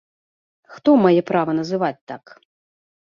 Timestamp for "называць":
1.59-1.99